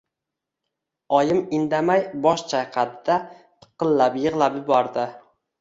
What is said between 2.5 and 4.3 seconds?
chayqadi-da, piqillab